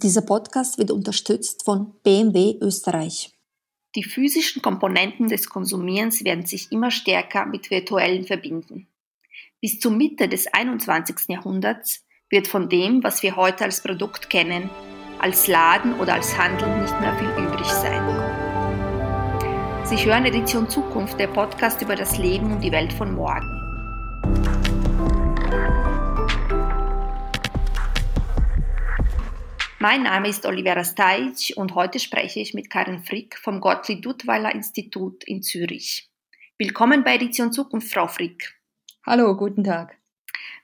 [0.00, 3.32] Dieser Podcast wird unterstützt von BMW Österreich.
[3.96, 8.86] Die physischen Komponenten des Konsumierens werden sich immer stärker mit virtuellen verbinden.
[9.60, 11.28] Bis zur Mitte des 21.
[11.30, 14.70] Jahrhunderts wird von dem, was wir heute als Produkt kennen,
[15.18, 18.06] als Laden oder als Handel nicht mehr viel übrig sein.
[19.84, 23.57] Sie hören Edition Zukunft, der Podcast über das Leben und die Welt von morgen.
[29.80, 34.52] Mein Name ist Olivera Stajc und heute spreche ich mit Karin Frick vom Gottlieb Duttweiler
[34.52, 36.10] Institut in Zürich.
[36.58, 38.58] Willkommen bei Edition Zukunft, Frau Frick.
[39.06, 39.96] Hallo, guten Tag.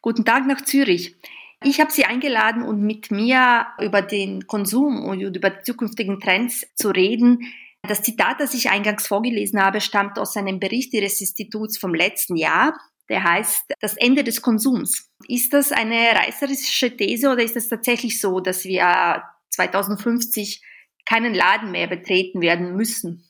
[0.03, 1.15] Guten Tag nach Zürich.
[1.63, 6.67] Ich habe Sie eingeladen, um mit mir über den Konsum und über die zukünftigen Trends
[6.75, 7.55] zu reden.
[7.83, 12.35] Das Zitat, das ich eingangs vorgelesen habe, stammt aus einem Bericht Ihres Instituts vom letzten
[12.35, 12.77] Jahr
[13.09, 15.11] der heißt das Ende des Konsums.
[15.29, 20.63] Ist das eine reißerische These oder ist es tatsächlich so, dass wir 2050
[21.05, 23.25] keinen Laden mehr betreten werden müssen?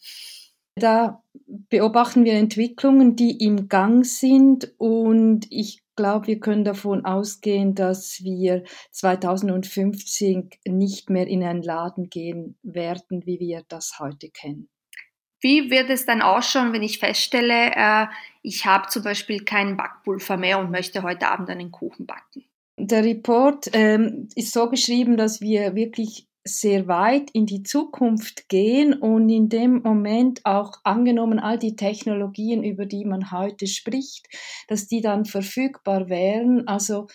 [0.77, 7.75] Da beobachten wir Entwicklungen, die im Gang sind und ich glaube, wir können davon ausgehen,
[7.75, 14.69] dass wir 2050 nicht mehr in einen Laden gehen werden, wie wir das heute kennen.
[15.45, 18.07] Wie wird es dann ausschauen, wenn ich feststelle, äh,
[18.41, 22.45] ich habe zum Beispiel kein Backpulver mehr und möchte heute Abend einen Kuchen backen?
[22.79, 28.95] Der Report ähm, ist so geschrieben, dass wir wirklich sehr weit in die Zukunft gehen
[28.95, 34.27] und in dem Moment auch angenommen all die Technologien, über die man heute spricht,
[34.69, 36.67] dass die dann verfügbar wären.
[36.69, 37.07] Also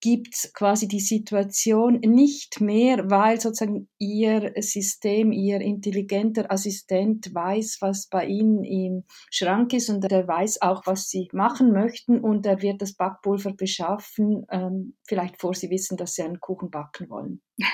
[0.00, 8.06] gibt quasi die Situation nicht mehr, weil sozusagen ihr System, ihr intelligenter Assistent weiß, was
[8.06, 12.62] bei ihnen im Schrank ist und er weiß auch, was sie machen möchten und er
[12.62, 17.40] wird das Backpulver beschaffen, ähm, vielleicht vor sie wissen, dass sie einen Kuchen backen wollen.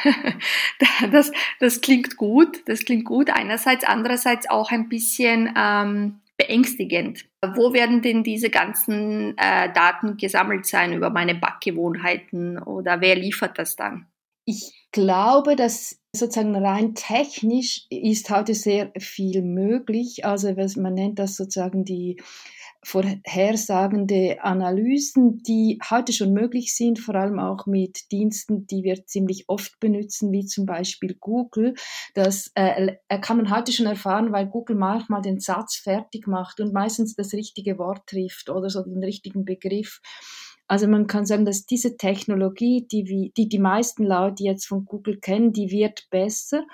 [1.13, 1.31] das,
[1.61, 7.27] das klingt gut, das klingt gut einerseits, andererseits auch ein bisschen ähm, beängstigend.
[7.55, 13.59] Wo werden denn diese ganzen äh, Daten gesammelt sein über meine Backgewohnheiten oder wer liefert
[13.59, 14.07] das dann?
[14.47, 20.25] Ich glaube, dass sozusagen rein technisch ist heute sehr viel möglich.
[20.25, 22.21] Also man nennt das sozusagen die
[22.85, 29.45] vorhersagende Analysen, die heute schon möglich sind, vor allem auch mit Diensten, die wir ziemlich
[29.49, 31.75] oft benutzen, wie zum Beispiel Google.
[32.15, 36.73] Das äh, kann man heute schon erfahren, weil Google manchmal den Satz fertig macht und
[36.73, 40.01] meistens das richtige Wort trifft oder so den richtigen Begriff.
[40.67, 45.19] Also man kann sagen, dass diese Technologie, die die, die meisten Leute jetzt von Google
[45.21, 46.65] kennen, die wird besser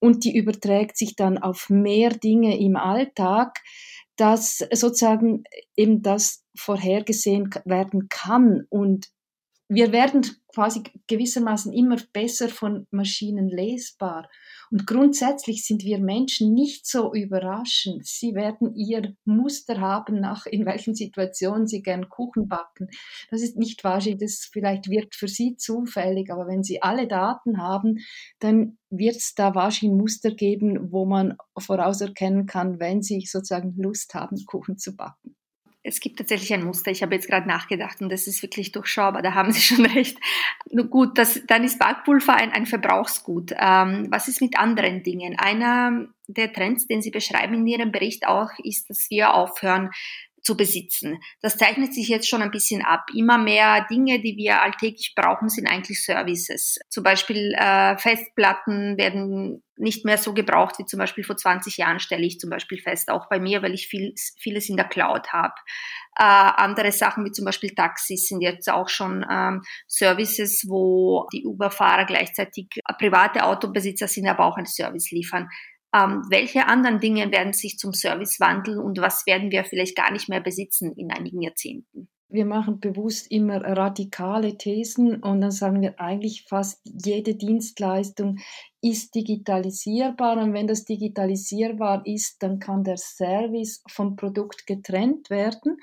[0.00, 3.60] und die überträgt sich dann auf mehr Dinge im Alltag
[4.16, 5.44] dass sozusagen
[5.76, 9.08] eben das vorhergesehen werden kann und
[9.74, 10.22] wir werden
[10.54, 14.28] quasi gewissermaßen immer besser von Maschinen lesbar.
[14.70, 18.06] Und grundsätzlich sind wir Menschen nicht so überraschend.
[18.06, 22.88] Sie werden ihr Muster haben, nach in welchen Situationen sie gern Kuchen backen.
[23.30, 27.56] Das ist nicht wahrscheinlich, das vielleicht wirkt für sie zufällig, aber wenn sie alle Daten
[27.58, 27.98] haben,
[28.40, 34.12] dann wird es da wahrscheinlich Muster geben, wo man vorauserkennen kann, wenn sie sozusagen Lust
[34.12, 35.34] haben, Kuchen zu backen
[35.84, 36.90] es gibt tatsächlich ein Muster.
[36.90, 39.22] Ich habe jetzt gerade nachgedacht und das ist wirklich durchschaubar.
[39.22, 40.16] Da haben Sie schon recht.
[40.70, 43.52] Nur gut, das, dann ist Backpulver ein, ein Verbrauchsgut.
[43.58, 45.38] Ähm, was ist mit anderen Dingen?
[45.38, 49.90] Einer der Trends, den Sie beschreiben in Ihrem Bericht auch, ist, dass wir aufhören,
[50.42, 51.20] zu besitzen.
[51.40, 53.06] Das zeichnet sich jetzt schon ein bisschen ab.
[53.14, 56.80] Immer mehr Dinge, die wir alltäglich brauchen, sind eigentlich Services.
[56.88, 61.98] Zum Beispiel äh, Festplatten werden nicht mehr so gebraucht wie zum Beispiel vor 20 Jahren,
[61.98, 65.32] stelle ich zum Beispiel fest, auch bei mir, weil ich viel, vieles in der Cloud
[65.32, 65.54] habe.
[66.18, 71.44] Äh, andere Sachen wie zum Beispiel Taxis sind jetzt auch schon ähm, Services, wo die
[71.46, 75.48] Uber-Fahrer gleichzeitig private Autobesitzer sind, aber auch einen Service liefern.
[75.94, 80.10] Ähm, welche anderen Dinge werden sich zum Service wandeln und was werden wir vielleicht gar
[80.10, 82.08] nicht mehr besitzen in einigen Jahrzehnten?
[82.28, 88.38] Wir machen bewusst immer radikale Thesen und dann sagen wir eigentlich fast jede Dienstleistung
[88.80, 95.76] ist digitalisierbar und wenn das digitalisierbar ist, dann kann der Service vom Produkt getrennt werden.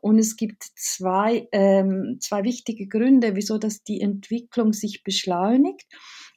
[0.00, 5.86] Und es gibt zwei, ähm, zwei wichtige Gründe, wieso das die Entwicklung sich beschleunigt.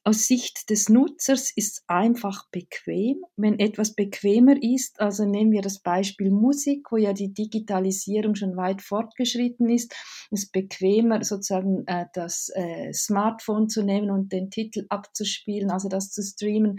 [0.08, 3.26] Aus Sicht des Nutzers ist es einfach bequem.
[3.36, 8.56] Wenn etwas bequemer ist, also nehmen wir das Beispiel Musik, wo ja die Digitalisierung schon
[8.56, 9.94] weit fortgeschritten ist,
[10.32, 16.10] ist bequemer sozusagen äh, das äh, Smartphone zu nehmen und den Titel abzuspielen, also das
[16.10, 16.78] zu streamen,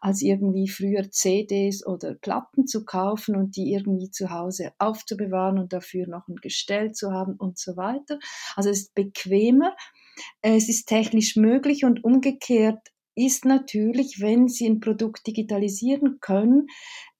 [0.00, 5.72] als irgendwie früher CDs oder Platten zu kaufen und die irgendwie zu Hause aufzubewahren und
[5.72, 8.20] dafür noch ein Gestell zu haben und so weiter.
[8.54, 9.74] Also es ist bequemer.
[10.42, 16.68] Es ist technisch möglich und umgekehrt ist natürlich, wenn Sie ein Produkt digitalisieren können,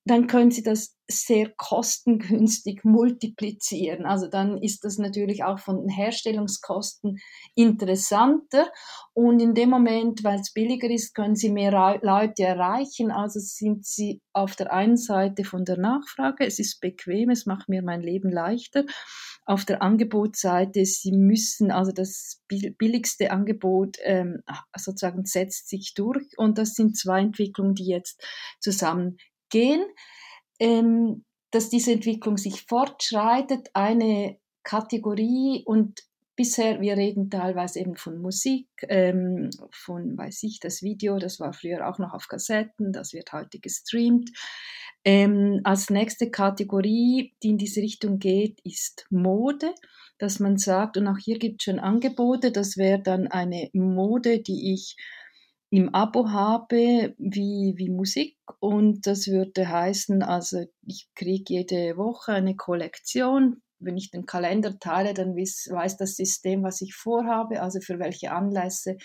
[0.05, 4.05] dann können Sie das sehr kostengünstig multiplizieren.
[4.05, 7.19] Also dann ist das natürlich auch von den Herstellungskosten
[7.55, 8.71] interessanter.
[9.13, 13.11] Und in dem Moment, weil es billiger ist, können Sie mehr Leute erreichen.
[13.11, 17.69] Also sind Sie auf der einen Seite von der Nachfrage, es ist bequem, es macht
[17.69, 18.85] mir mein Leben leichter.
[19.49, 24.43] Auf der Angebotsseite, Sie müssen, also das billigste Angebot ähm,
[24.77, 26.27] sozusagen setzt sich durch.
[26.37, 28.23] Und das sind zwei Entwicklungen, die jetzt
[28.61, 29.17] zusammen
[29.49, 29.83] gehen,
[30.61, 36.03] ähm, dass diese Entwicklung sich fortschreitet, eine Kategorie und
[36.37, 41.55] bisher, wir reden teilweise eben von Musik, ähm, von, weiß ich, das Video, das war
[41.55, 44.31] früher auch noch auf Kassetten, das wird heute gestreamt.
[45.05, 49.75] Ähm, als nächste Kategorie, die in diese Richtung geht, ist Mode,
[50.19, 54.41] dass man sagt, und auch hier gibt es schon Angebote, das wäre dann eine Mode,
[54.41, 54.97] die ich
[55.71, 62.33] im Abo habe wie, wie Musik und das würde heißen, also ich kriege jede Woche
[62.33, 63.63] eine Kollektion.
[63.81, 68.01] Wenn ich den Kalender teile, dann weiß, weiß das System, was ich vorhabe, also für
[68.01, 68.97] welche Anlässe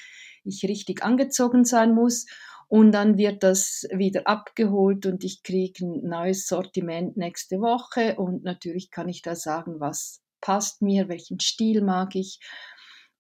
[0.43, 2.25] ich richtig angezogen sein muss.
[2.73, 8.15] Und dann wird das wieder abgeholt und ich kriege ein neues Sortiment nächste Woche.
[8.15, 12.39] Und natürlich kann ich da sagen, was passt mir, welchen Stil mag ich.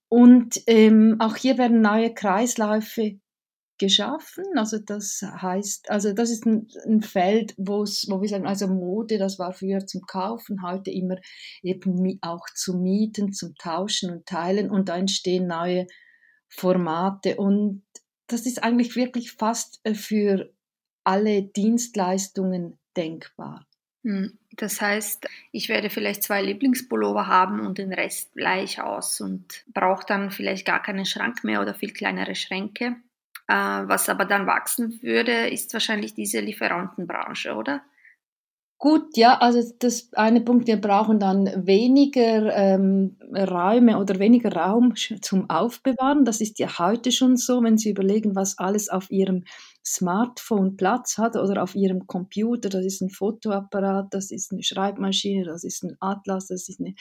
[0.09, 3.19] Und ähm, auch hier werden neue Kreisläufe
[3.77, 4.43] geschaffen.
[4.55, 8.67] Also das heißt, also das ist ein, ein Feld, wo es, wo wir sagen, also
[8.67, 11.17] Mode, das war früher zum Kaufen, heute immer
[11.61, 15.85] eben auch zum Mieten, zum Tauschen und Teilen und da entstehen neue
[16.49, 17.83] Formate und
[18.33, 20.51] das ist eigentlich wirklich fast äh, für
[21.03, 23.65] alle Dienstleistungen denkbar.
[24.03, 29.63] Hm, das heißt, ich werde vielleicht zwei Lieblingspullover haben und den Rest gleich aus und
[29.73, 32.97] brauche dann vielleicht gar keinen Schrank mehr oder viel kleinere Schränke.
[33.47, 37.81] Äh, was aber dann wachsen würde, ist wahrscheinlich diese Lieferantenbranche, oder?
[38.83, 44.93] Gut, ja, also das eine Punkt, wir brauchen dann weniger ähm, Räume oder weniger Raum
[45.21, 46.25] zum Aufbewahren.
[46.25, 49.45] Das ist ja heute schon so, wenn Sie überlegen, was alles auf Ihrem
[49.85, 52.67] Smartphone Platz hat oder auf Ihrem Computer.
[52.67, 56.93] Das ist ein Fotoapparat, das ist eine Schreibmaschine, das ist ein Atlas, das ist, eine,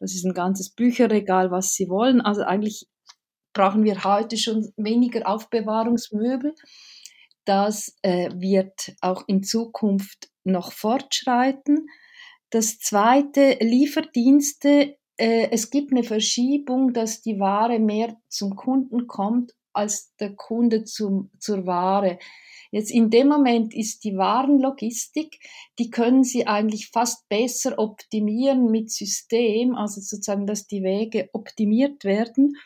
[0.00, 2.20] das ist ein ganzes Bücherregal, was Sie wollen.
[2.20, 2.88] Also eigentlich
[3.52, 6.56] brauchen wir heute schon weniger Aufbewahrungsmöbel.
[7.44, 11.88] Das äh, wird auch in Zukunft noch fortschreiten.
[12.50, 14.96] Das zweite, Lieferdienste.
[15.16, 20.84] Äh, es gibt eine Verschiebung, dass die Ware mehr zum Kunden kommt als der Kunde
[20.84, 22.18] zum, zur Ware.
[22.70, 25.38] Jetzt in dem Moment ist die Warenlogistik,
[25.78, 32.04] die können Sie eigentlich fast besser optimieren mit System, also sozusagen, dass die Wege optimiert
[32.04, 32.56] werden.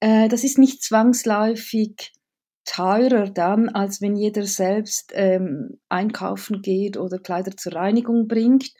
[0.00, 2.12] Äh, das ist nicht zwangsläufig
[2.70, 8.70] teurer dann, als wenn jeder selbst ähm, einkaufen geht oder Kleider zur Reinigung bringt.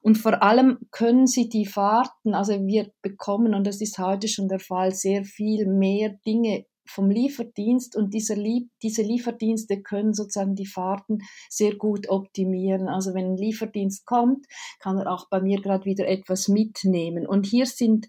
[0.00, 4.48] Und vor allem können sie die Fahrten, also wir bekommen, und das ist heute schon
[4.48, 10.54] der Fall, sehr viel mehr Dinge vom Lieferdienst und dieser Lie diese Lieferdienste können sozusagen
[10.54, 11.18] die Fahrten
[11.48, 12.88] sehr gut optimieren.
[12.88, 14.46] Also wenn ein Lieferdienst kommt,
[14.80, 17.26] kann er auch bei mir gerade wieder etwas mitnehmen.
[17.26, 18.08] Und hier sind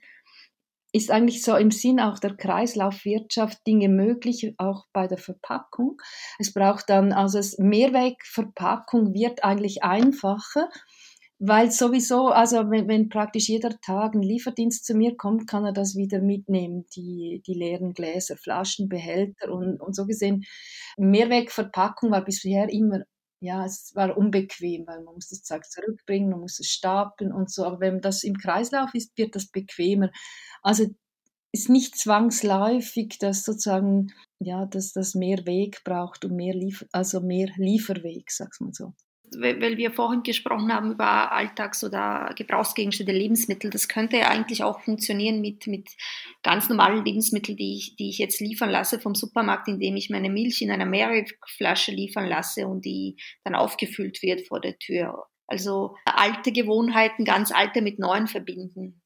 [0.94, 5.98] ist eigentlich so im Sinn auch der Kreislaufwirtschaft Dinge möglich, auch bei der Verpackung.
[6.38, 10.70] Es braucht dann, also das Mehrwegverpackung wird eigentlich einfacher,
[11.40, 15.74] weil sowieso, also wenn, wenn, praktisch jeder Tag ein Lieferdienst zu mir kommt, kann er
[15.74, 20.44] das wieder mitnehmen, die, die leeren Gläser, Flaschen, Behälter und, und so gesehen.
[20.98, 23.02] Mehrwegverpackung war bisher immer
[23.44, 27.52] ja, es war unbequem, weil man muss das Zeug zurückbringen, man muss es stapeln und
[27.52, 27.66] so.
[27.66, 30.12] Aber wenn das im Kreislauf ist, wird das bequemer.
[30.62, 30.86] Also
[31.52, 37.20] ist nicht zwangsläufig, dass sozusagen, ja, dass das mehr Weg braucht und mehr Liefer, also
[37.20, 38.94] mehr Lieferweg, sag's mal so
[39.40, 44.80] weil wir vorhin gesprochen haben über Alltags- oder Gebrauchsgegenstände, Lebensmittel, das könnte ja eigentlich auch
[44.82, 45.90] funktionieren mit, mit
[46.42, 50.30] ganz normalen Lebensmitteln, die ich, die ich jetzt liefern lasse vom Supermarkt, indem ich meine
[50.30, 55.28] Milch in einer Mehrwegflasche liefern lasse und die dann aufgefüllt wird vor der Tür.
[55.48, 59.03] Also alte Gewohnheiten, ganz alte mit neuen verbinden.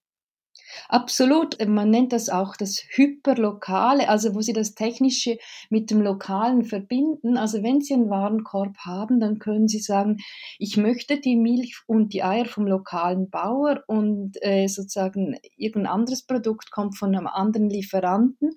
[0.89, 1.57] Absolut.
[1.65, 5.37] Man nennt das auch das Hyperlokale, also wo Sie das Technische
[5.69, 7.37] mit dem Lokalen verbinden.
[7.37, 10.17] Also wenn Sie einen Warenkorb haben, dann können Sie sagen,
[10.59, 16.23] ich möchte die Milch und die Eier vom lokalen Bauer und äh, sozusagen irgendein anderes
[16.23, 18.51] Produkt kommt von einem anderen Lieferanten.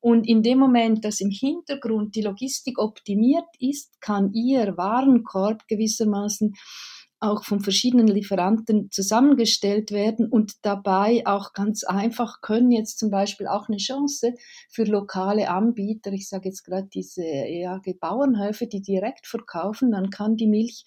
[0.00, 6.54] Und in dem Moment, dass im Hintergrund die Logistik optimiert ist, kann Ihr Warenkorb gewissermaßen
[7.22, 13.46] auch von verschiedenen Lieferanten zusammengestellt werden und dabei auch ganz einfach können jetzt zum Beispiel
[13.46, 14.34] auch eine Chance
[14.68, 20.36] für lokale Anbieter, ich sage jetzt gerade diese ja, Bauernhöfe, die direkt verkaufen, dann kann
[20.36, 20.84] die Milch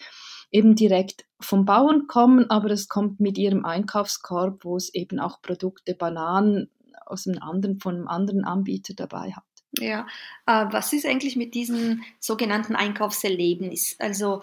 [0.51, 5.42] eben direkt vom Bauern kommen, aber es kommt mit ihrem Einkaufskorb, wo es eben auch
[5.42, 6.70] Produkte, Bananen
[7.06, 9.44] aus einem anderen, von einem anderen Anbieter dabei hat.
[9.80, 10.08] Ja,
[10.48, 13.98] äh, was ist eigentlich mit diesem sogenannten Einkaufserlebnis?
[14.00, 14.42] Also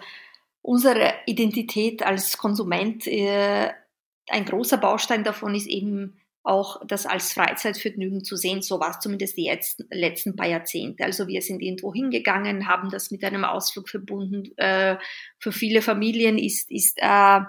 [0.63, 3.71] unsere Identität als Konsument, äh,
[4.29, 8.61] ein großer Baustein davon ist eben auch das als Freizeitvergnügen zu sehen.
[8.61, 11.05] So war es zumindest die jetzt, letzten paar Jahrzehnte.
[11.05, 14.51] Also wir sind irgendwo hingegangen, haben das mit einem Ausflug verbunden.
[14.57, 14.97] Äh,
[15.39, 17.39] für viele Familien ist, ist äh,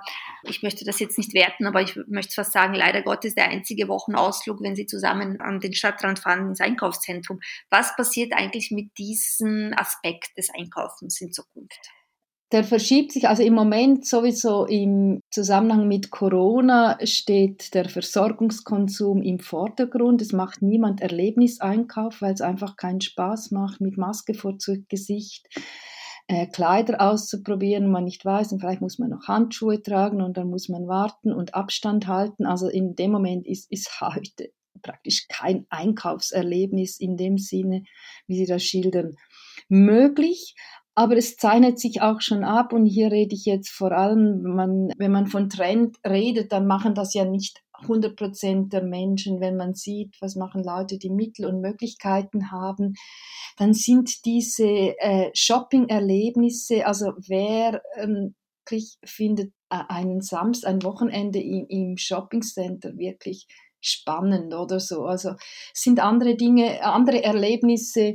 [0.45, 3.89] ich möchte das jetzt nicht werten, aber ich möchte fast sagen, leider Gottes der einzige
[3.89, 7.41] Wochenausflug, wenn sie zusammen an den Stadtrand fahren ins Einkaufszentrum.
[7.71, 11.91] Was passiert eigentlich mit diesem Aspekt des Einkaufens in Zukunft?
[12.55, 19.41] Der verschiebt sich, also im Moment sowieso im Zusammenhang mit Corona steht der Versorgungskonsum im
[19.41, 20.23] Vordergrund.
[20.23, 24.57] Es macht niemand Erlebniseinkauf, weil es einfach keinen Spaß macht, mit Maske vor
[24.89, 25.49] Gesicht
[26.29, 30.49] äh, Kleider auszuprobieren, man nicht weiß, und vielleicht muss man noch Handschuhe tragen und dann
[30.49, 32.47] muss man warten und Abstand halten.
[32.47, 37.83] Also in dem Moment ist, ist heute praktisch kein Einkaufserlebnis in dem Sinne,
[38.29, 39.17] wie Sie das schildern,
[39.69, 40.55] möglich.
[40.97, 44.91] Aber es zeichnet sich auch schon ab und hier rede ich jetzt vor allem, man,
[44.97, 49.41] wenn man von Trend redet, dann machen das ja nicht 100 Prozent der Menschen.
[49.41, 52.95] Wenn man sieht, was machen Leute, die Mittel und Möglichkeiten haben,
[53.57, 58.35] dann sind diese äh, Shopping-Erlebnisse, also wer ähm,
[59.05, 63.47] findet einen Samstag, ein Wochenende im, im Shopping-Center wirklich
[63.81, 65.05] spannend oder so.
[65.05, 65.35] Also
[65.73, 68.13] sind andere Dinge, andere Erlebnisse,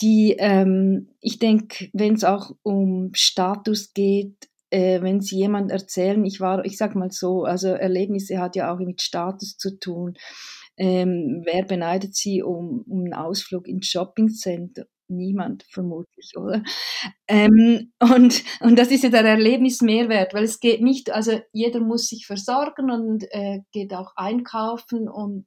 [0.00, 6.24] die, ähm, ich denke, wenn es auch um Status geht, äh, wenn Sie jemand erzählen,
[6.24, 10.14] ich war, ich sag mal so, also Erlebnisse hat ja auch mit Status zu tun.
[10.76, 14.84] Ähm, wer beneidet Sie um, um einen Ausflug ins Shoppingcenter?
[15.10, 16.62] Niemand vermutlich, oder?
[17.26, 22.08] Ähm, und, und das ist ja der Erlebnismehrwert, weil es geht nicht, also jeder muss
[22.08, 25.46] sich versorgen und äh, geht auch einkaufen und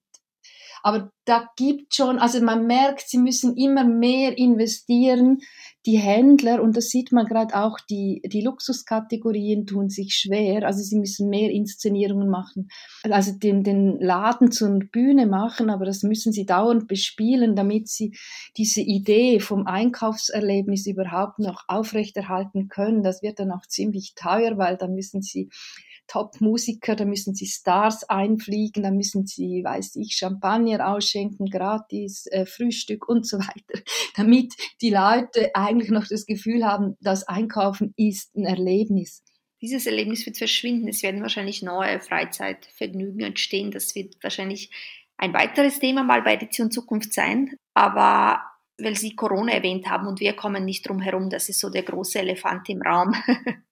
[0.83, 5.39] aber da gibt schon, also man merkt, sie müssen immer mehr investieren.
[5.85, 10.65] Die Händler, und das sieht man gerade auch, die, die Luxuskategorien tun sich schwer.
[10.65, 12.69] Also sie müssen mehr Inszenierungen machen,
[13.03, 18.15] also den, den Laden zur Bühne machen, aber das müssen sie dauernd bespielen, damit sie
[18.57, 23.03] diese Idee vom Einkaufserlebnis überhaupt noch aufrechterhalten können.
[23.03, 25.49] Das wird dann auch ziemlich teuer, weil da müssen sie
[26.11, 32.45] Top-Musiker, da müssen sie Stars einfliegen, da müssen sie, weiß ich, Champagner ausschenken, gratis, äh,
[32.45, 33.81] Frühstück und so weiter,
[34.17, 39.23] damit die Leute eigentlich noch das Gefühl haben, das Einkaufen ist ein Erlebnis.
[39.61, 40.89] Dieses Erlebnis wird verschwinden.
[40.89, 43.71] Es werden wahrscheinlich neue Freizeitvergnügen entstehen.
[43.71, 44.69] Das wird wahrscheinlich
[45.15, 47.55] ein weiteres Thema mal bei Edition Zukunft sein.
[47.73, 48.41] Aber
[48.77, 51.83] weil Sie Corona erwähnt haben und wir kommen nicht drum herum, das ist so der
[51.83, 53.13] große Elefant im Raum.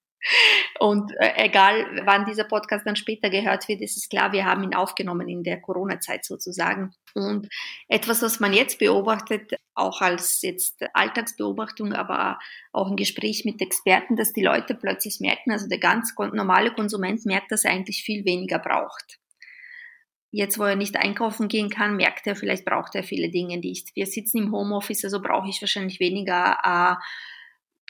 [0.78, 4.62] Und äh, egal, wann dieser Podcast dann später gehört wird, ist es klar, wir haben
[4.62, 6.92] ihn aufgenommen in der Corona-Zeit sozusagen.
[7.14, 7.48] Und
[7.88, 12.38] etwas, was man jetzt beobachtet, auch als jetzt Alltagsbeobachtung, aber
[12.72, 17.24] auch im Gespräch mit Experten, dass die Leute plötzlich merken, also der ganz normale Konsument
[17.24, 19.18] merkt, dass er eigentlich viel weniger braucht.
[20.32, 23.96] Jetzt, wo er nicht einkaufen gehen kann, merkt er, vielleicht braucht er viele Dinge nicht.
[23.96, 26.94] Wir sitzen im Homeoffice, also brauche ich wahrscheinlich weniger äh,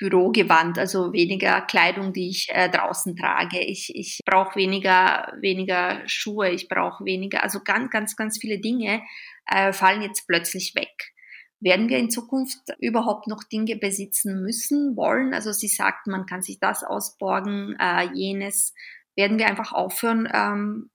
[0.00, 3.60] Bürogewand, also weniger Kleidung, die ich äh, draußen trage.
[3.60, 9.02] Ich, ich brauche weniger, weniger Schuhe, ich brauche weniger, also ganz, ganz, ganz viele Dinge
[9.46, 11.12] äh, fallen jetzt plötzlich weg.
[11.60, 15.34] Werden wir in Zukunft überhaupt noch Dinge besitzen müssen, wollen?
[15.34, 18.72] Also sie sagt, man kann sich das ausborgen, äh, jenes.
[19.16, 20.90] Werden wir einfach aufhören, ähm,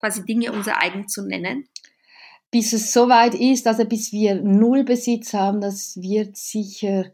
[0.00, 1.68] quasi Dinge unser eigen zu nennen?
[2.50, 7.10] Bis es soweit ist, also bis wir null Besitz haben, das wird sicher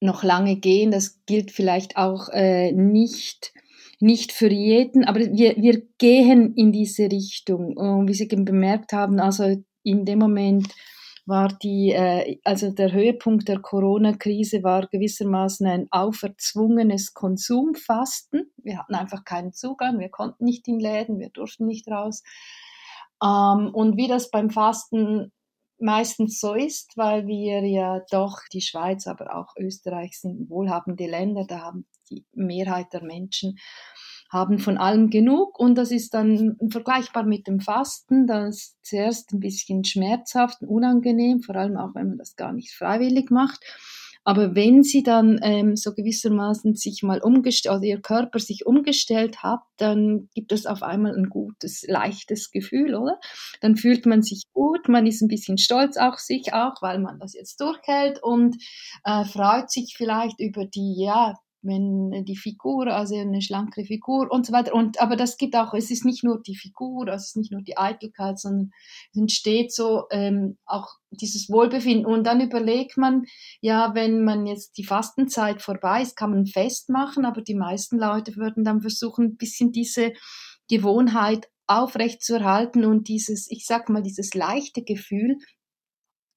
[0.00, 0.90] noch lange gehen.
[0.90, 3.52] Das gilt vielleicht auch äh, nicht,
[4.00, 7.76] nicht für jeden, aber wir, wir gehen in diese Richtung.
[7.76, 10.68] Und wie Sie bemerkt haben, also in dem Moment
[11.26, 18.52] war die, äh, also der Höhepunkt der Corona-Krise war gewissermaßen ein auferzwungenes Konsumfasten.
[18.62, 22.22] Wir hatten einfach keinen Zugang, wir konnten nicht in Läden, wir durften nicht raus.
[23.22, 25.32] Ähm, und wie das beim Fasten
[25.78, 31.44] meistens so ist, weil wir ja doch die Schweiz, aber auch Österreich sind wohlhabende Länder,
[31.46, 33.56] da haben die Mehrheit der Menschen
[34.30, 35.58] haben von allem genug.
[35.58, 40.68] Und das ist dann vergleichbar mit dem Fasten, das ist zuerst ein bisschen schmerzhaft und
[40.68, 43.64] unangenehm, vor allem auch wenn man das gar nicht freiwillig macht.
[44.26, 49.44] Aber wenn sie dann ähm, so gewissermaßen sich mal umgestellt, also ihr Körper sich umgestellt
[49.44, 53.20] hat, dann gibt es auf einmal ein gutes, leichtes Gefühl, oder?
[53.60, 57.20] Dann fühlt man sich gut, man ist ein bisschen stolz auf sich auch, weil man
[57.20, 58.56] das jetzt durchhält und
[59.04, 61.34] äh, freut sich vielleicht über die, ja,
[61.66, 64.74] wenn die Figur, also eine schlankere Figur und so weiter.
[64.74, 67.52] Und, aber das gibt auch, es ist nicht nur die Figur, also es ist nicht
[67.52, 68.70] nur die Eitelkeit, sondern
[69.12, 72.06] es entsteht so ähm, auch dieses Wohlbefinden.
[72.06, 73.24] Und dann überlegt man,
[73.60, 78.36] ja, wenn man jetzt die Fastenzeit vorbei ist, kann man festmachen, aber die meisten Leute
[78.36, 80.12] würden dann versuchen, ein bisschen diese
[80.68, 85.38] Gewohnheit aufrecht zu erhalten und dieses, ich sag mal, dieses leichte Gefühl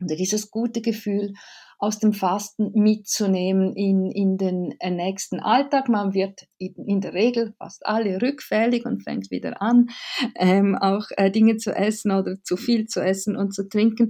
[0.04, 1.34] oder dieses gute Gefühl
[1.78, 5.88] aus dem Fasten mitzunehmen in, in den äh, nächsten Alltag.
[5.88, 9.88] Man wird in der Regel fast alle rückfällig und fängt wieder an,
[10.36, 14.10] ähm, auch äh, Dinge zu essen oder zu viel zu essen und zu trinken.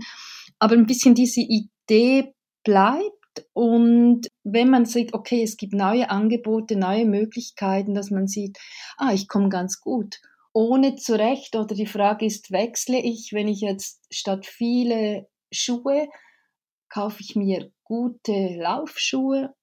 [0.58, 3.14] Aber ein bisschen diese Idee bleibt
[3.54, 8.58] und wenn man sieht, okay, es gibt neue Angebote, neue Möglichkeiten, dass man sieht,
[8.98, 10.20] ah, ich komme ganz gut,
[10.54, 16.08] ohne zurecht oder die Frage ist, wechsle ich, wenn ich jetzt statt viele Schuhe
[16.90, 19.54] kaufe ich mir gute Laufschuhe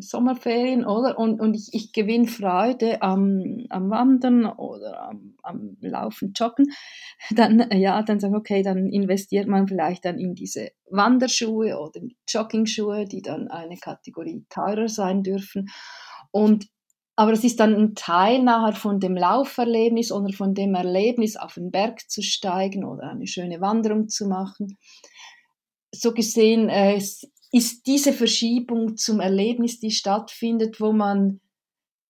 [0.00, 1.18] Sommerferien, oder?
[1.18, 6.66] Und, und ich, ich gewinne Freude am, am Wandern oder am, am Laufen, Joggen.
[7.30, 13.04] Dann, ja, dann sagen, okay, dann investiert man vielleicht dann in diese Wanderschuhe oder Joggingschuhe,
[13.04, 15.68] die dann eine Kategorie teurer sein dürfen.
[16.30, 16.66] Und
[17.16, 21.54] aber es ist dann ein Teil nachher von dem Lauferlebnis oder von dem Erlebnis, auf
[21.54, 24.78] den Berg zu steigen oder eine schöne Wanderung zu machen
[26.00, 26.96] so gesehen äh,
[27.52, 31.40] ist diese Verschiebung zum Erlebnis, die stattfindet, wo man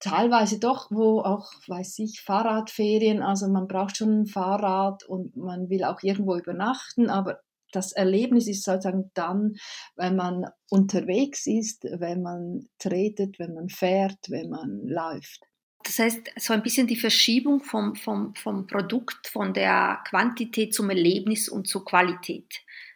[0.00, 5.68] teilweise doch, wo auch, weiß ich, Fahrradferien, also man braucht schon ein Fahrrad und man
[5.68, 7.40] will auch irgendwo übernachten, aber
[7.72, 9.54] das Erlebnis ist sozusagen dann,
[9.94, 15.42] wenn man unterwegs ist, wenn man tretet, wenn man fährt, wenn man läuft.
[15.84, 20.90] Das heißt, so ein bisschen die Verschiebung vom, vom, vom Produkt, von der Quantität zum
[20.90, 22.52] Erlebnis und zur Qualität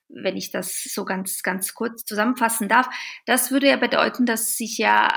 [0.08, 2.88] wenn ich das so ganz, ganz kurz zusammenfassen darf.
[3.26, 5.08] Das würde ja bedeuten, dass sich ja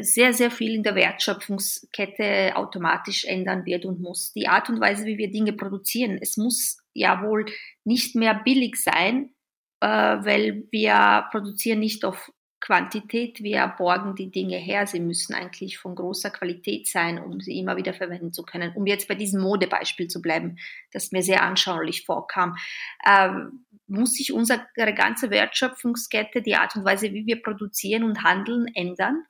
[0.00, 4.32] sehr, sehr viel in der Wertschöpfungskette automatisch ändern wird und muss.
[4.32, 7.46] Die Art und Weise, wie wir Dinge produzieren, es muss ja wohl
[7.84, 9.34] nicht mehr billig sein,
[9.80, 12.30] äh, weil wir produzieren nicht auf
[12.62, 14.86] Quantität, wir borgen die Dinge her.
[14.86, 18.72] Sie müssen eigentlich von großer Qualität sein, um sie immer wieder verwenden zu können.
[18.76, 20.58] Um jetzt bei diesem Modebeispiel zu bleiben,
[20.92, 22.56] das mir sehr anschaulich vorkam,
[23.04, 28.68] ähm, muss sich unsere ganze Wertschöpfungskette, die Art und Weise, wie wir produzieren und handeln,
[28.74, 29.24] ändern?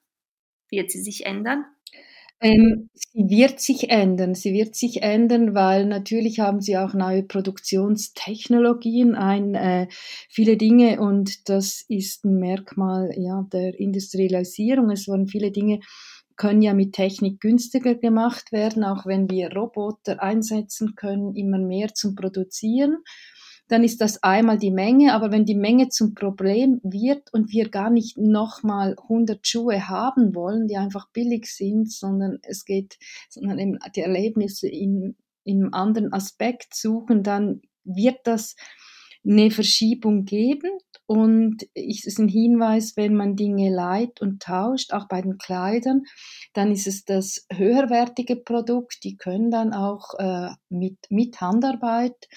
[0.70, 1.64] Wird sie sich ändern?
[2.42, 4.34] Ähm, sie wird sich ändern.
[4.34, 9.86] Sie wird sich ändern, weil natürlich haben sie auch neue Produktionstechnologien, ein, äh,
[10.28, 14.90] viele Dinge und das ist ein Merkmal ja, der Industrialisierung.
[14.90, 15.80] Es waren viele Dinge,
[16.36, 21.94] können ja mit Technik günstiger gemacht werden, auch wenn wir Roboter einsetzen können, immer mehr
[21.94, 22.96] zum Produzieren
[23.72, 27.70] dann ist das einmal die Menge, aber wenn die Menge zum Problem wird und wir
[27.70, 32.98] gar nicht nochmal 100 Schuhe haben wollen, die einfach billig sind, sondern es geht,
[33.30, 38.56] sondern eben die Erlebnisse in, in einem anderen Aspekt suchen, dann wird das
[39.24, 40.70] eine Verschiebung geben.
[41.06, 46.02] Und es ist ein Hinweis, wenn man Dinge leiht und tauscht, auch bei den Kleidern,
[46.52, 52.28] dann ist es das höherwertige Produkt, die können dann auch äh, mit, mit Handarbeit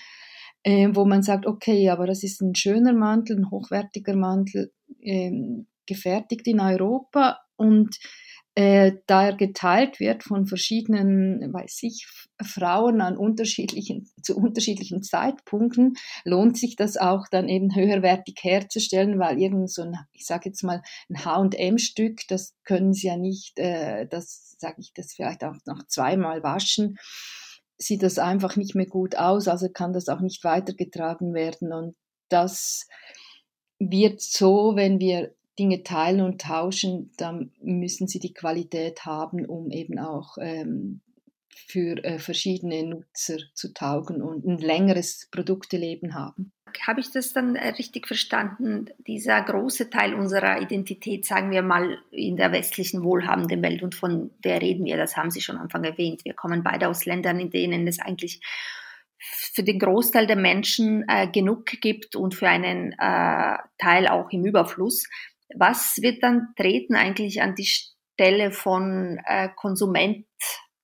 [0.66, 5.32] äh, wo man sagt, okay, aber das ist ein schöner Mantel, ein hochwertiger Mantel, äh,
[5.86, 7.38] gefertigt in Europa.
[7.56, 7.96] Und
[8.56, 12.08] äh, da er geteilt wird von verschiedenen, weiß ich,
[12.42, 19.40] Frauen an unterschiedlichen, zu unterschiedlichen Zeitpunkten, lohnt sich das auch dann eben höherwertig herzustellen, weil
[19.40, 24.08] irgend so ein, ich sage jetzt mal, ein H&M-Stück, das können sie ja nicht, äh,
[24.08, 26.98] das sage ich, das vielleicht auch noch zweimal waschen
[27.78, 31.74] sieht das einfach nicht mehr gut aus, also kann das auch nicht weitergetragen werden.
[31.74, 31.96] Und
[32.30, 32.88] das
[33.80, 39.72] wird so, wenn wir Dinge teilen und tauschen, dann müssen sie die Qualität haben, um
[39.72, 41.02] eben auch ähm,
[41.50, 46.52] für äh, verschiedene Nutzer zu taugen und ein längeres Produkteleben haben.
[46.88, 48.90] Habe ich das dann äh, richtig verstanden?
[49.08, 54.32] Dieser große Teil unserer Identität, sagen wir mal, in der westlichen wohlhabenden Welt, und von
[54.44, 56.26] der reden wir, das haben Sie schon am Anfang erwähnt.
[56.26, 58.42] Wir kommen beide aus Ländern, in denen es eigentlich
[59.18, 64.46] für den Großteil der Menschen äh, genug gibt und für einen äh, Teil auch im
[64.46, 65.08] Überfluss.
[65.56, 70.26] Was wird dann treten eigentlich an die Stelle von äh, Konsument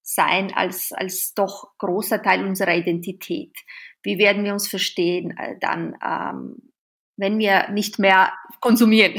[0.02, 3.56] sein als, als doch großer Teil unserer Identität?
[4.04, 6.72] Wie werden wir uns verstehen äh, dann, ähm,
[7.18, 9.16] wenn wir nicht mehr konsumieren?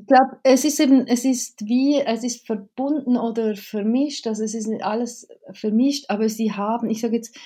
[0.00, 4.54] Ich glaube, es ist eben, es ist wie, es ist verbunden oder vermischt, also es
[4.54, 7.36] ist nicht alles vermischt, aber sie haben, ich sage jetzt,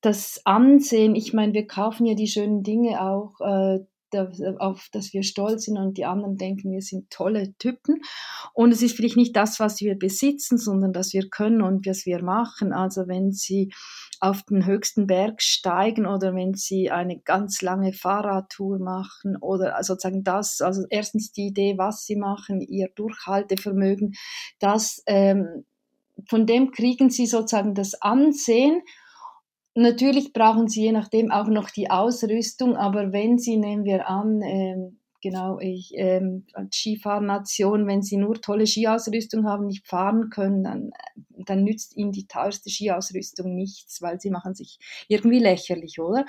[0.00, 3.80] das Ansehen, ich meine, wir kaufen ja die schönen Dinge auch äh,
[4.58, 8.00] auf das wir stolz sind und die anderen denken, wir sind tolle Typen.
[8.54, 12.06] Und es ist vielleicht nicht das, was wir besitzen, sondern das wir können und was
[12.06, 12.72] wir machen.
[12.72, 13.72] Also wenn Sie
[14.20, 20.24] auf den höchsten Berg steigen oder wenn Sie eine ganz lange Fahrradtour machen oder sozusagen
[20.24, 24.12] das, also erstens die Idee, was Sie machen, Ihr Durchhaltevermögen,
[24.58, 25.64] das, ähm,
[26.28, 28.82] von dem kriegen Sie sozusagen das Ansehen
[29.74, 34.42] Natürlich brauchen sie je nachdem auch noch die Ausrüstung, aber wenn sie, nehmen wir an,
[34.42, 40.64] ähm, genau, ich, ähm, als Skifahrnation, wenn sie nur tolle Skiausrüstung haben, nicht fahren können,
[40.64, 40.90] dann,
[41.28, 44.78] dann nützt ihnen die teuerste Skiausrüstung nichts, weil sie machen sich
[45.08, 46.24] irgendwie lächerlich, oder?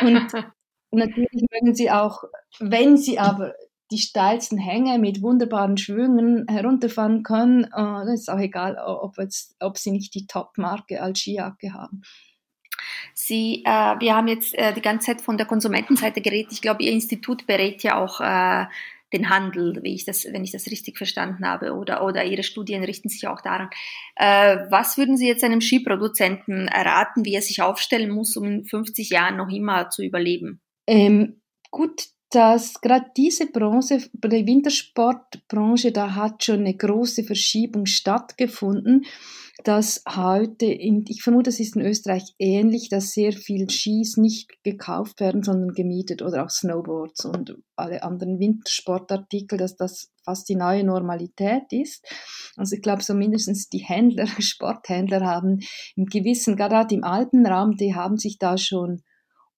[0.00, 0.32] Und
[0.92, 2.22] natürlich mögen sie auch,
[2.60, 3.54] wenn sie aber
[3.90, 9.56] die steilsten Hänge mit wunderbaren Schwüngen herunterfahren können, äh, dann ist auch egal, ob, jetzt,
[9.58, 12.02] ob sie nicht die Top-Marke als Skijacke haben.
[13.14, 13.68] Sie, äh,
[14.00, 16.52] wir haben jetzt äh, die ganze Zeit von der Konsumentenseite geredet.
[16.52, 18.66] Ich glaube, Ihr Institut berät ja auch äh,
[19.12, 22.84] den Handel, wie ich das, wenn ich das richtig verstanden habe, oder, oder Ihre Studien
[22.84, 23.70] richten sich auch daran.
[24.16, 28.64] Äh, was würden Sie jetzt einem Skiproduzenten erraten, wie er sich aufstellen muss, um in
[28.64, 30.60] 50 Jahren noch immer zu überleben?
[30.86, 39.04] Ähm, gut, dass gerade diese Branche, die Wintersportbranche, da hat schon eine große Verschiebung stattgefunden
[39.64, 44.62] dass heute, in, ich vermute, das ist in Österreich ähnlich, dass sehr viel Skis nicht
[44.62, 50.56] gekauft werden, sondern gemietet oder auch Snowboards und alle anderen Wintersportartikel, dass das fast die
[50.56, 52.06] neue Normalität ist.
[52.56, 55.60] Also ich glaube, so mindestens die Händler, Sporthändler haben
[55.96, 59.02] im gewissen, gerade im Alpenraum, die haben sich da schon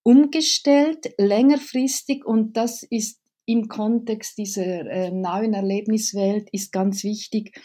[0.02, 7.60] umgestellt, längerfristig und das ist im Kontext dieser äh, neuen Erlebniswelt ist ganz wichtig,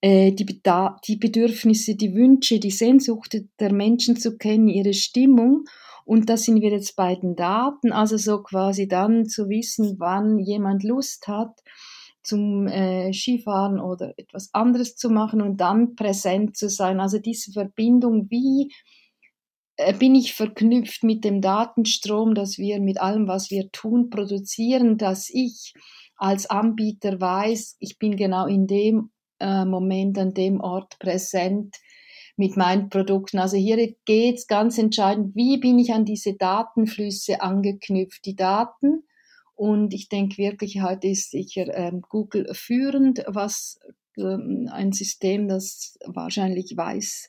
[0.00, 0.60] äh, die,
[1.06, 5.64] die Bedürfnisse, die Wünsche, die Sehnsucht der Menschen zu kennen, ihre Stimmung.
[6.04, 10.38] Und da sind wir jetzt bei den Daten, also so quasi dann zu wissen, wann
[10.38, 11.58] jemand Lust hat
[12.22, 17.00] zum äh, Skifahren oder etwas anderes zu machen und dann präsent zu sein.
[17.00, 18.70] Also diese Verbindung, wie
[19.98, 25.28] bin ich verknüpft mit dem Datenstrom, dass wir mit allem, was wir tun, produzieren, dass
[25.30, 25.74] ich
[26.16, 29.10] als Anbieter weiß, ich bin genau in dem
[29.40, 31.76] äh, Moment an dem Ort präsent
[32.36, 33.38] mit meinen Produkten.
[33.38, 39.04] Also hier geht es ganz entscheidend, wie bin ich an diese Datenflüsse angeknüpft, die Daten.
[39.54, 43.78] Und ich denke wirklich, heute ist sicher ähm, Google führend, was
[44.16, 47.28] ähm, ein System, das wahrscheinlich weiß,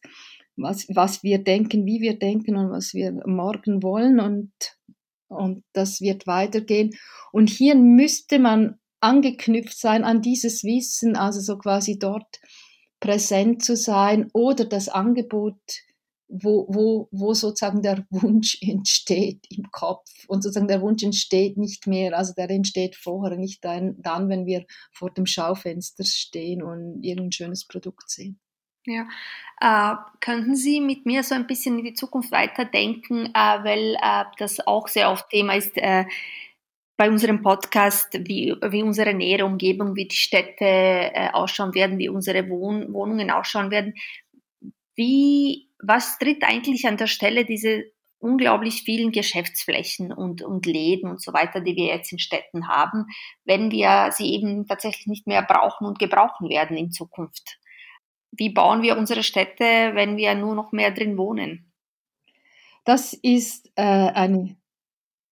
[0.58, 4.20] was, was wir denken, wie wir denken und was wir morgen wollen.
[4.20, 4.52] Und,
[5.28, 6.92] und das wird weitergehen.
[7.32, 12.40] Und hier müsste man angeknüpft sein an dieses Wissen, also so quasi dort
[13.00, 15.60] präsent zu sein oder das Angebot,
[16.28, 21.86] wo, wo, wo sozusagen der Wunsch entsteht im Kopf und sozusagen der Wunsch entsteht nicht
[21.88, 27.04] mehr, also der entsteht vorher, nicht dann, dann wenn wir vor dem Schaufenster stehen und
[27.04, 28.40] irgendein schönes Produkt sehen.
[28.86, 29.08] Ja,
[29.62, 34.26] äh, könnten Sie mit mir so ein bisschen in die Zukunft weiterdenken, äh, weil äh,
[34.38, 36.06] das auch sehr oft Thema ist, äh,
[36.98, 42.10] bei unserem Podcast, wie, wie unsere nähere Umgebung, wie die Städte äh, ausschauen werden, wie
[42.10, 43.96] unsere Wohn Wohnungen ausschauen werden.
[44.96, 47.84] Wie, was tritt eigentlich an der Stelle diese
[48.20, 53.08] unglaublich vielen Geschäftsflächen und, und Läden und so weiter, die wir jetzt in Städten haben,
[53.44, 57.58] wenn wir sie eben tatsächlich nicht mehr brauchen und gebrauchen werden in Zukunft?
[58.38, 61.72] Wie bauen wir unsere Städte, wenn wir nur noch mehr drin wohnen?
[62.84, 64.56] Das ist äh, eine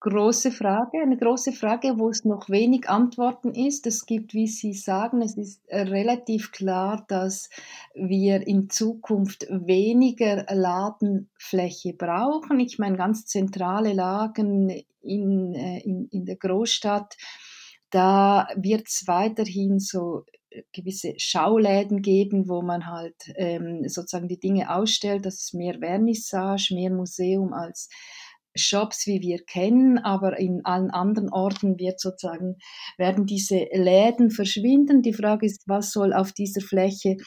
[0.03, 3.87] große Frage, eine große Frage, wo es noch wenig Antworten ist.
[3.87, 7.49] Es gibt, wie Sie sagen, es ist äh, relativ klar, dass
[7.95, 12.59] wir in Zukunft weniger Ladenfläche brauchen.
[12.59, 14.69] Ich meine, ganz zentrale Lagen
[15.01, 17.15] in, äh, in, in der Großstadt,
[17.89, 20.25] da wird es weiterhin so
[20.71, 25.25] gewisse Schauläden geben, wo man halt ähm, sozusagen die Dinge ausstellt.
[25.25, 27.89] Das ist mehr Vernissage, mehr Museum als
[28.55, 32.57] Shops, wie wir kennen, aber in allen anderen Orten wird sozusagen,
[32.97, 35.01] werden diese Läden verschwinden.
[35.01, 37.17] Die Frage ist, was soll auf dieser Fläche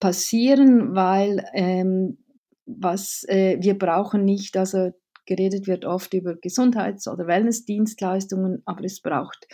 [0.00, 2.18] passieren, weil ähm,
[2.66, 4.90] was äh, wir brauchen nicht, also
[5.24, 9.46] geredet wird oft über Gesundheits- oder Wellnessdienstleistungen, aber es braucht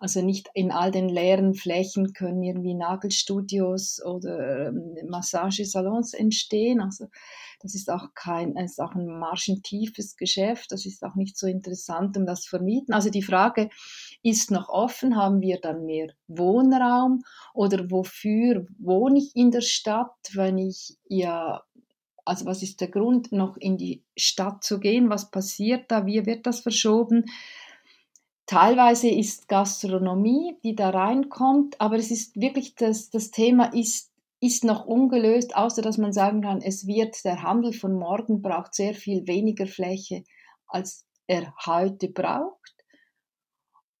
[0.00, 6.80] Also nicht in all den leeren Flächen können irgendwie Nagelstudios oder ähm, Massagesalons entstehen.
[6.80, 7.08] Also
[7.60, 10.72] das ist auch kein, ist auch ein marschentiefes Geschäft.
[10.72, 12.94] Das ist auch nicht so interessant, um das zu vermieten.
[12.94, 13.68] Also die Frage
[14.22, 15.16] ist noch offen.
[15.16, 21.62] Haben wir dann mehr Wohnraum oder wofür wohne ich in der Stadt, wenn ich ja
[22.24, 25.10] also was ist der Grund, noch in die Stadt zu gehen?
[25.10, 26.06] Was passiert da?
[26.06, 27.24] Wie wird das verschoben?
[28.50, 34.10] Teilweise ist Gastronomie, die da reinkommt, aber es ist wirklich das, das Thema ist,
[34.40, 38.74] ist noch ungelöst, außer dass man sagen kann, es wird, der Handel von morgen braucht
[38.74, 40.24] sehr viel weniger Fläche,
[40.66, 42.74] als er heute braucht.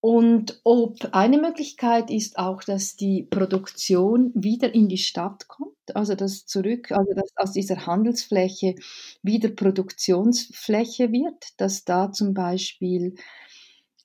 [0.00, 6.16] Und ob eine Möglichkeit ist auch, dass die Produktion wieder in die Stadt kommt, also
[6.16, 8.74] dass zurück, also dass aus dieser Handelsfläche
[9.22, 13.14] wieder Produktionsfläche wird, dass da zum Beispiel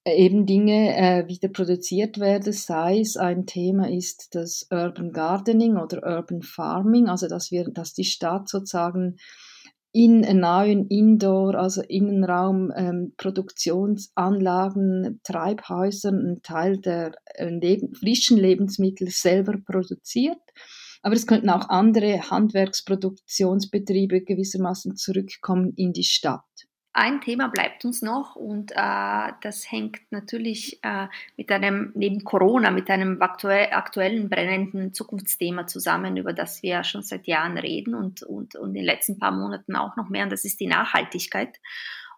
[0.06, 6.04] eben Dinge äh, wieder produziert werden, sei es ein Thema ist das Urban Gardening oder
[6.04, 9.18] Urban Farming, also dass wir, dass die Stadt sozusagen
[9.92, 19.08] in neuen Indoor, also Innenraum, ähm, Produktionsanlagen, Treibhäusern einen Teil der äh, Leben, frischen Lebensmittel
[19.08, 20.42] selber produziert.
[21.02, 26.44] Aber es könnten auch andere Handwerksproduktionsbetriebe gewissermaßen zurückkommen in die Stadt.
[26.98, 32.72] Ein Thema bleibt uns noch und äh, das hängt natürlich äh, mit einem, neben Corona,
[32.72, 38.24] mit einem aktuell, aktuellen brennenden Zukunftsthema zusammen, über das wir schon seit Jahren reden und,
[38.24, 41.60] und, und in den letzten paar Monaten auch noch mehr, und das ist die Nachhaltigkeit.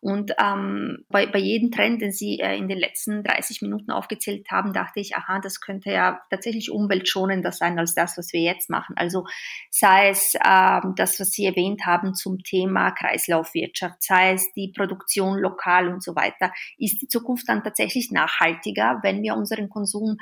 [0.02, 4.50] Und ähm, bei, bei jedem Trend, den Sie äh, in den letzten 30 Minuten aufgezählt
[4.52, 8.70] haben, dachte ich, aha, das könnte ja tatsächlich umweltschonender sein als das, was wir jetzt
[8.70, 8.96] machen.
[8.98, 9.26] Also
[9.70, 15.38] sei es äh, das, was Sie erwähnt haben zum Thema Kreislaufwirtschaft, sei es die Produktion
[15.38, 20.18] lokal und so weiter, ist die Zukunft dann tatsächlich nachhaltiger, wenn wir unseren Konsum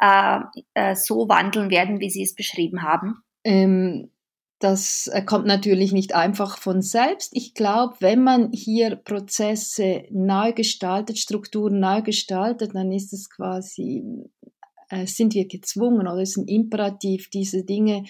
[0.00, 0.40] äh,
[0.74, 3.22] äh, so wandeln werden, wie Sie es beschrieben haben?
[3.44, 4.10] Ähm
[4.58, 7.30] das äh, kommt natürlich nicht einfach von selbst.
[7.34, 14.02] Ich glaube, wenn man hier Prozesse neu gestaltet, Strukturen neu gestaltet, dann ist es quasi,
[14.88, 18.04] äh, sind wir gezwungen oder ist ein Imperativ, diese Dinge,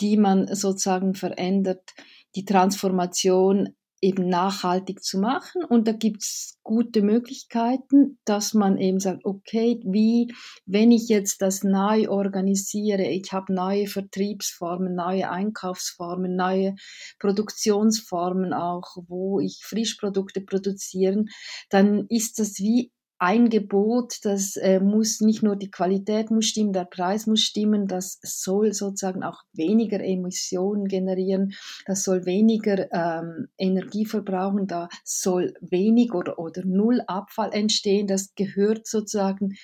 [0.00, 1.90] die man sozusagen verändert,
[2.36, 5.64] die Transformation eben nachhaltig zu machen.
[5.64, 10.32] Und da gibt es gute Möglichkeiten, dass man eben sagt, okay, wie,
[10.66, 16.74] wenn ich jetzt das neu organisiere, ich habe neue Vertriebsformen, neue Einkaufsformen, neue
[17.18, 21.28] Produktionsformen auch, wo ich Frischprodukte produzieren,
[21.68, 26.72] dann ist das wie ein Gebot, das äh, muss nicht nur die Qualität muss stimmen,
[26.72, 31.52] der Preis muss stimmen, das soll sozusagen auch weniger Emissionen generieren,
[31.84, 38.34] das soll weniger ähm, Energie verbrauchen, da soll wenig oder, oder null Abfall entstehen, das
[38.36, 39.54] gehört sozusagen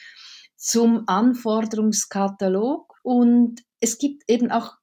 [0.57, 4.75] zum Anforderungskatalog und es gibt eben auch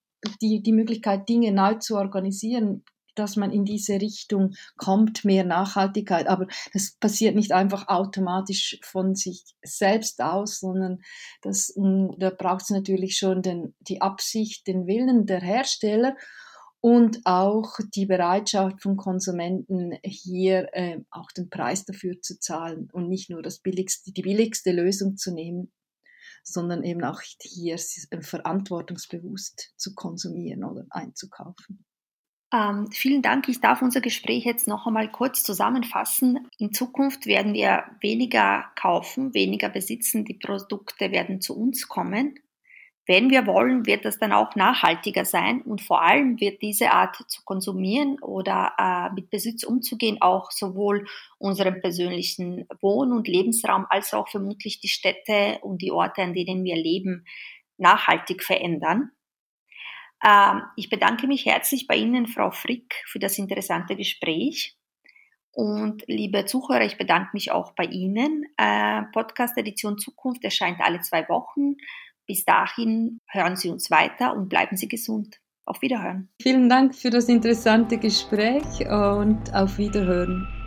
[0.41, 2.83] die, die Möglichkeit, Dinge neu zu organisieren
[3.15, 6.27] dass man in diese Richtung kommt, mehr Nachhaltigkeit.
[6.27, 10.99] Aber das passiert nicht einfach automatisch von sich selbst aus, sondern
[11.41, 16.15] das, mm, da braucht es natürlich schon den, die Absicht, den Willen der Hersteller
[16.81, 23.07] und auch die Bereitschaft von Konsumenten hier äh, auch den Preis dafür zu zahlen und
[23.07, 25.71] nicht nur das billigste, die billigste Lösung zu nehmen,
[26.43, 31.85] sondern eben auch hier verantwortungsbewusst zu konsumieren oder einzukaufen.
[32.53, 33.49] Ähm, vielen Dank.
[33.49, 36.47] Ich darf unser Gespräch jetzt noch einmal kurz zusammenfassen.
[36.59, 40.23] In Zukunft werden wir weniger kaufen, weniger besitzen.
[40.23, 42.35] Die Produkte werden zu uns kommen.
[43.07, 47.17] Wenn wir wollen, wird das dann auch nachhaltiger sein und vor allem wird diese Art
[47.27, 51.05] zu konsumieren oder äh, mit Besitz umzugehen auch sowohl
[51.37, 56.63] unseren persönlichen Wohn- und Lebensraum als auch vermutlich die Städte und die Orte, an denen
[56.63, 57.25] wir leben,
[57.77, 59.11] nachhaltig verändern.
[60.23, 64.77] Ähm, ich bedanke mich herzlich bei Ihnen, Frau Frick, für das interessante Gespräch.
[65.51, 68.45] Und liebe Zuhörer, ich bedanke mich auch bei Ihnen.
[68.57, 71.75] Äh, Podcast Edition Zukunft erscheint alle zwei Wochen.
[72.25, 75.39] Bis dahin hören Sie uns weiter und bleiben Sie gesund.
[75.65, 76.29] Auf Wiederhören.
[76.41, 80.62] Vielen Dank für das interessante Gespräch und auf Wiederhören.